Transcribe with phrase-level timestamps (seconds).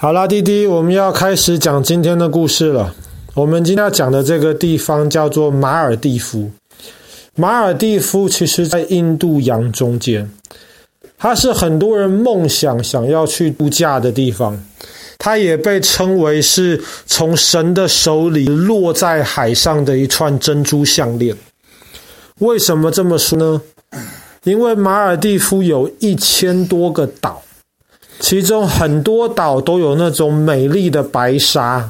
[0.00, 2.94] 好啦，弟弟，我们要开始讲今天的故事了。
[3.34, 6.48] 我们今天要讲的这个地方叫做马尔地夫。
[7.34, 10.30] 马尔地夫其实在印度洋中间，
[11.18, 14.56] 它是很多人梦想想要去度假的地方。
[15.18, 21.36] 它也被称为是从神的手里落在海上的一串珍珠项链。
[22.38, 23.60] 为什么这么说呢？
[24.44, 27.42] 因为马尔地夫有一千多个岛。
[28.20, 31.88] 其中很多岛都有那种美丽的白沙，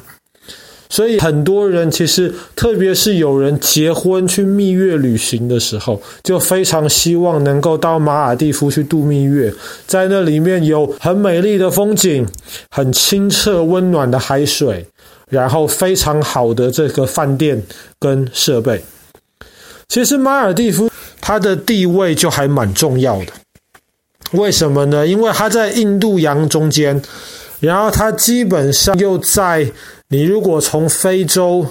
[0.90, 9.52] 所以很多人其实，特别是有人结婚去蜜月旅行的时候，就非常希望能够到马尔地夫去度蜜月，
[9.86, 12.26] 在那里面有很美丽的风景，
[12.70, 14.86] 很清澈温暖的海水，
[15.30, 17.62] 然后非常好的这个饭店
[17.98, 18.82] 跟设备。
[19.88, 23.32] 其实马尔地夫它的地位就还蛮重要的。
[24.32, 25.06] 为什么呢？
[25.06, 27.00] 因为它在印度洋中间，
[27.60, 29.70] 然后它基本上又在
[30.08, 31.66] 你如果从非洲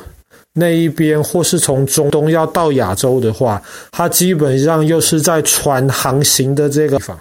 [0.54, 7.20] 那一边，或是从中东要到亚洲的话，它基本上又是在船航行的这个地方。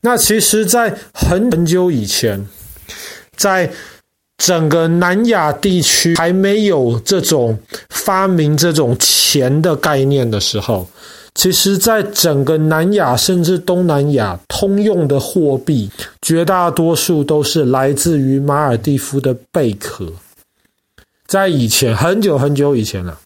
[0.00, 2.44] 那其实，在很很久以前，
[3.36, 3.70] 在
[4.36, 7.56] 整个南亚地区还没有这种
[7.88, 10.88] 发明这种钱的概念的时候。
[11.34, 15.90] 其实，在整个南亚甚至东南亚，通用的货币
[16.22, 20.12] 绝大多数都是来自于马尔地夫的贝壳。
[21.26, 23.18] 在以前很久很久以前了，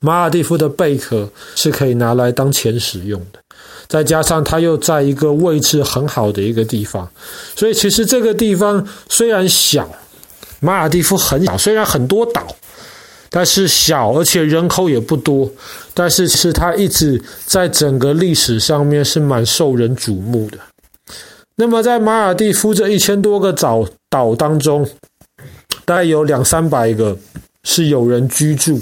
[0.00, 3.38] 马尔地夫的贝壳是可以拿来当钱使用的。
[3.86, 7.08] 再加上它又在一个位置很好的一个地方，
[7.54, 9.88] 所以其实这个地方虽然小，
[10.58, 12.44] 马尔地夫很小，虽然很多岛。
[13.32, 15.48] 但是小，而且人口也不多，
[15.94, 20.58] 但是是它一直在整个历史上面是蛮受人瞩目的。
[21.54, 24.84] 那么在马尔地夫这一千多个岛岛当中，
[25.84, 27.16] 大概有两三百个
[27.62, 28.80] 是有人居住，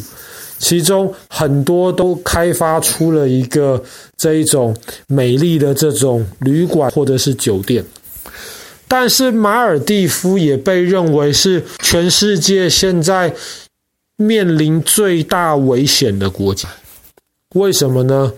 [0.58, 3.82] 其中很多都开发出了一个
[4.16, 4.75] 这一种
[5.08, 7.84] 美丽的这种旅馆或者是酒店。
[8.87, 13.34] 但是马尔地夫也被认为是全世界现在。
[14.21, 16.69] 面临最大危险的国家，
[17.55, 18.33] 为什么呢？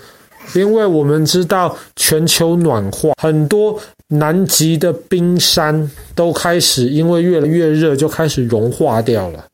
[0.55, 9.47] 因为我们知道全球暖化，很多南极的冰山都开始因为越来越热，就开始融化掉了。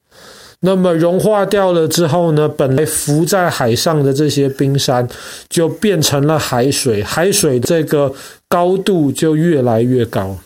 [0.61, 5.07] 那么融化掉了之后呢，本来浮在海上的这些冰山
[5.49, 8.13] 就变成了海水，海水这个
[8.49, 10.37] 高度就越来越高。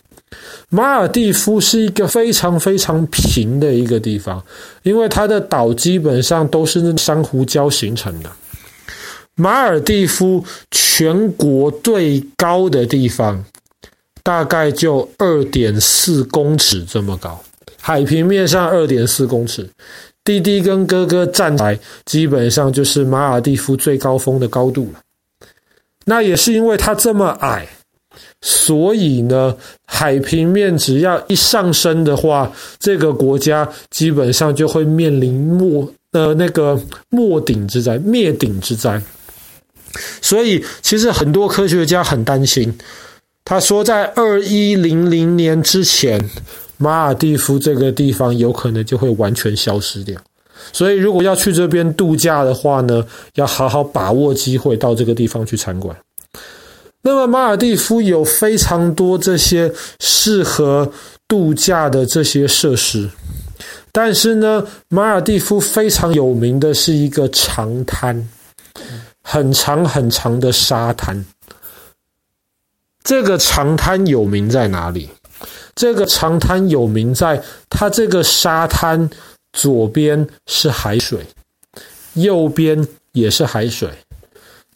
[0.69, 4.43] 马尔地夫是一个非常非常平的一个地方，
[4.83, 8.31] 因为它的岛基本上都是那珊瑚礁形成的。
[9.35, 13.43] 马尔地夫全国最高的地方
[14.23, 17.43] 大概就二点四公尺这么高，
[17.81, 19.69] 海平面上二点四公尺。
[20.23, 25.01] 弟弟跟哥哥站台，基本上就是马尔地夫最高峰的高度了。
[26.05, 27.67] 那也是因为它这么矮。
[28.41, 29.55] 所以呢，
[29.87, 39.01] 海平面只要一上升的话，这个国家基本上就会面临没呃那个没顶之灾、灭顶之灾。
[40.23, 42.73] 所以，其实很多科学家很担心，
[43.45, 46.31] 他说，在二一零零年之前，
[46.77, 50.17] 马尔地夫这个地方有可能就会完全消失掉。
[50.73, 53.05] 所以，如果要去这边度假的话呢，
[53.35, 55.97] 要好好把握机会到这个地方去参观。
[57.03, 60.93] 那么马尔地夫有非常多这些适合
[61.27, 63.09] 度假的这些设施，
[63.91, 68.29] 但是呢，马尔地夫非常有名的是一个长滩，
[69.23, 71.25] 很长很长的沙滩。
[73.03, 75.09] 这个长滩有名在哪里？
[75.75, 79.09] 这个长滩有名在它这个沙滩
[79.55, 81.27] 左边是海水，
[82.13, 83.89] 右边也是海水。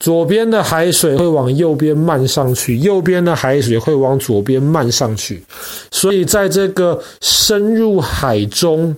[0.00, 5.43] 左边的海水会往右边漫上去，右边的海水会往左边漫上去，
[5.91, 8.94] 所以在这个深入海中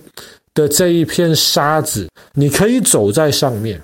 [0.53, 3.79] 的这一片沙子，你可以走在上面，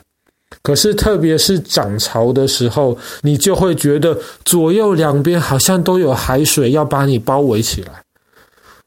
[0.63, 8.04] 可是特别是涨潮的时候，你就会觉得左右两边好像都有海水要把你包围起来。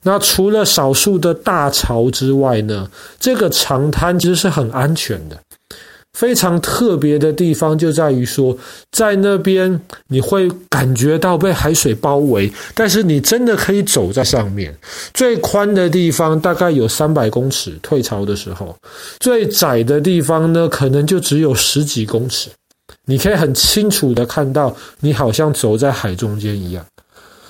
[0.02, 2.88] 那除了少数的大潮之外呢，
[3.18, 5.36] 这个长滩其实是很安全的。
[6.16, 8.56] 非常特别的地方就在于说，
[8.90, 9.78] 在那边
[10.08, 14.74] 你会感觉到被海水包围，但是你真的可以走在上面。
[15.12, 18.74] 最宽的地方大概有三百公尺，退潮的时候；
[19.20, 22.48] 最窄的地方呢，可能就只有十几公尺。
[23.04, 26.82] 你可以很清楚的看到，你好像走在海中间一样。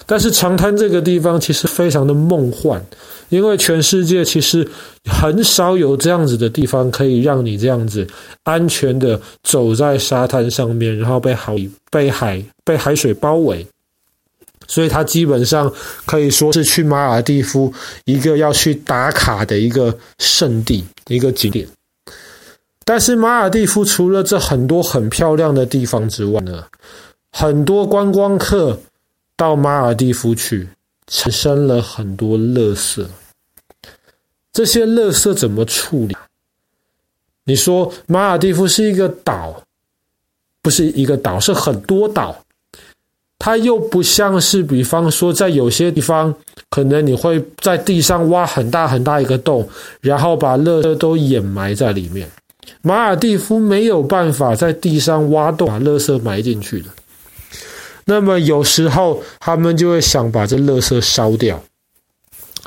[0.06, 2.80] 但是长滩这个地方其实非常的梦幻，
[3.28, 4.66] 因为全世界其实
[5.04, 8.06] 很少有这样子的地方可以让你这样子
[8.44, 11.56] 安全的走在沙滩上面，然后被海
[11.90, 13.66] 被海被海水包围。
[14.68, 15.72] 所以它基本上
[16.06, 17.72] 可以说是去马尔地夫
[18.04, 21.66] 一个要去打卡的一个圣地，一个景点。
[22.84, 26.64] 但是马尔地夫除了这很多很漂亮的地方之外呢，
[27.32, 28.76] 很多观光客
[29.36, 30.68] 到马尔地夫去，
[31.06, 33.06] 产生了很多垃圾。
[34.52, 36.16] 这些垃圾怎么处理？
[37.44, 39.62] 你说马尔地夫是一个岛，
[40.62, 42.42] 不是一个岛，是很多岛。
[43.38, 46.34] 它又不像是，比方说，在有些地方，
[46.70, 49.68] 可能你会在地上挖很大很大一个洞，
[50.00, 52.26] 然后把垃圾都掩埋在里面。
[52.80, 56.88] 马尔地夫没有办法在地上挖洞把垃圾埋进去的。
[58.06, 61.62] 那么有时候他们就会想把这垃圾烧掉，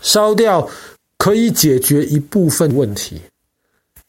[0.01, 0.69] 烧掉
[1.17, 3.21] 可以解决一部分问题，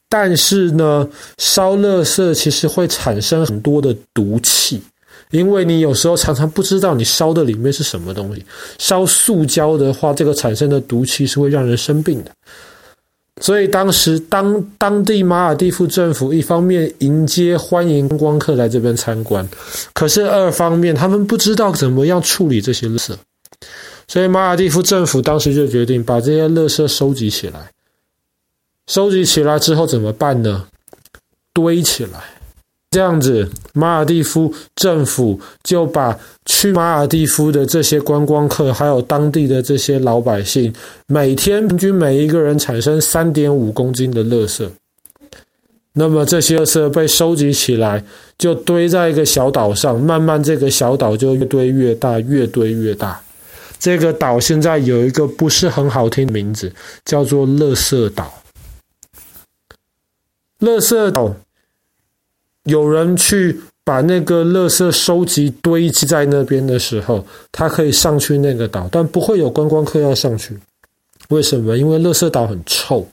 [0.08, 4.82] 但是呢，烧垃圾其实会产生很多的毒气。
[5.30, 8.44] 因为你有时候常常不知道你烧的里面是什么东西，
[8.78, 12.32] 烧塑胶的话，这个产生的毒气是会让人生病的。
[13.40, 19.48] 所以当时当当地马尔地夫政府一方面迎接欢迎观光客来这边参观，
[19.94, 23.14] 可是二方面他们不知道怎么样处理这些垃圾，
[24.06, 27.70] 所以马尔地夫政府当时就决定把这些垃圾收集起来。
[28.86, 30.66] 收集起来之后怎么办呢？
[31.54, 32.39] 堆起来。
[32.90, 40.74] 这样子，马尔地夫政府就把去马尔地夫的这些观光客，还有当地的这些老百姓，
[41.06, 44.68] 每天平均每一个人产生三点五公斤的垃圾。
[45.92, 48.02] 那么这些垃圾被收集起来，
[48.36, 53.22] 就堆在一个小岛上，慢慢这个小岛就越堆越大，越堆越大。
[53.78, 56.72] 这个岛现在有一个不是很好听的名字，
[57.04, 58.42] 叫做“垃圾岛”。
[60.58, 61.36] 垃圾岛。
[62.64, 70.58] 有人去把那个垃圾收集堆积在那边的时候，他可以上去那个岛，但不会有观光客要上去。
[71.30, 71.76] 为什么？
[71.76, 73.06] 因为垃圾岛很臭，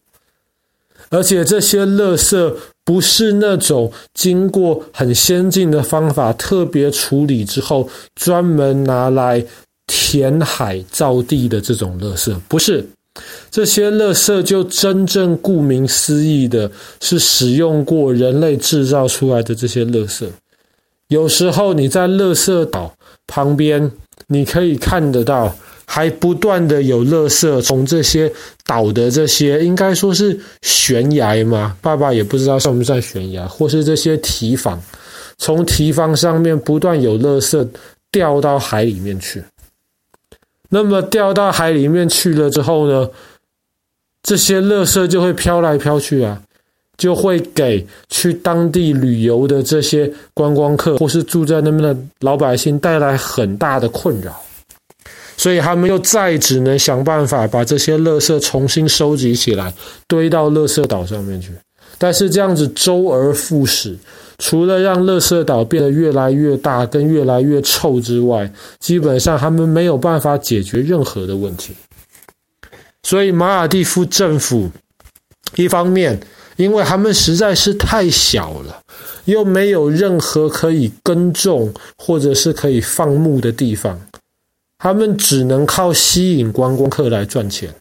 [1.09, 9.45] 而且这些垃圾不是那种经过很先进的方法特别处理之后专门拿来
[9.87, 12.85] 填海造地的这种垃圾，不是。
[13.49, 16.69] 这些垃圾就真正顾名思义的
[17.01, 20.25] 是使用过人类制造出来的这些垃圾。
[21.07, 22.93] 有时候你在垃圾岛
[23.27, 23.91] 旁边，
[24.27, 25.55] 你可以看得到，
[25.85, 28.29] 还不断的有垃圾从这些
[28.65, 34.81] 岛的这些应该说是悬崖嘛，爸爸也不知道算不算悬崖，或是这些堤防，
[35.37, 37.67] 从堤防上面不断有垃圾
[38.11, 39.41] 掉到海里面去。
[40.69, 43.09] 那么掉到海里面去了之后呢，
[44.23, 46.41] 这些垃圾就会飘来飘去啊，
[46.97, 54.35] 就会给去当地旅游的这些观光客或是住在那边的老百姓带来很大的困扰，
[55.37, 59.73] 所以他们又再只能想办法把这些垃圾重新收集起来，
[60.07, 61.51] 堆到垃圾岛上面去。
[61.97, 63.97] 但是这样子周而复始。
[64.39, 71.73] 除了让垃圾岛变得越来越大跟越来越臭之外，基本上他们没有办法解决任何的问题。
[73.01, 74.69] 所以马尔地夫政府
[75.55, 76.19] 一方面，
[76.55, 78.79] 因为他们实在是太小了，
[79.25, 83.99] 又没有任何可以耕种或者是可以放牧的地方，
[84.77, 87.73] 他们只能靠吸引观光客来赚钱。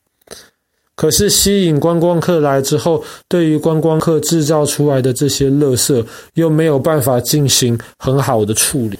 [0.96, 8.98] 可是吸引观光客来之后，对于观光客制造出来的这些垃圾，又没有办法进行很好的处理。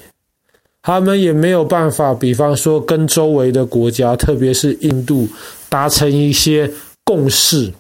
[0.83, 5.27] 他们也没有办法，比方说跟周围的国家，特别是印度，
[5.69, 6.71] 达成一些
[7.03, 7.73] 共识，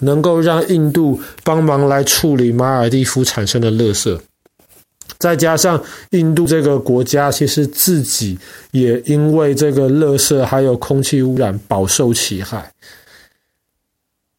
[0.00, 4.18] 能够让印度帮忙来处理马尔地夫产生的垃圾。
[5.18, 8.36] 再加上印度这个国家，其实自己
[8.72, 12.72] 也因为这个垃圾还有空气污染，饱受其害。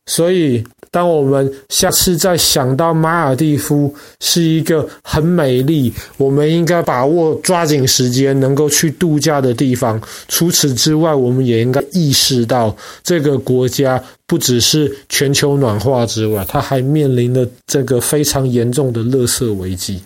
[0.07, 10.01] 所以，当我们下次再想到马尔地夫是一个很美丽，我们应该把握抓紧时间能够去度假的地方。
[10.29, 20.01] 除此之外，我们也应该意识到，这个国家不只是全球暖化之外，它还面临了这个非常严重的垃圾危机。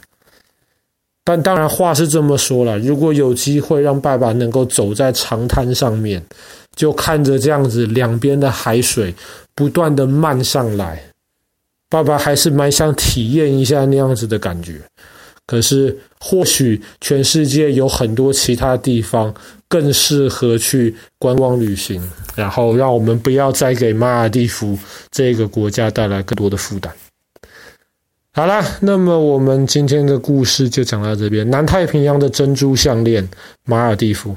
[1.24, 6.24] 但当然，话是这么说了，如果有机会让爸爸能够走在长滩上面，
[6.76, 9.14] 就看着这样子两边的海水。
[9.54, 11.04] 不断的漫上来，
[11.90, 14.82] 爸爸还是蛮想体验一下那样子的感觉。
[15.46, 19.32] 可是或许全世界有很多其他地方
[19.68, 22.02] 更适合去观光旅行，
[22.34, 24.80] 然后让我们不要再给马尔地夫
[25.12, 26.92] 这个国家带来更多的负担。
[28.34, 31.50] 好啦，那么我们今天的故事就讲到这边。
[31.50, 33.28] 南太平洋的珍珠项链，
[33.66, 34.34] 马尔地夫。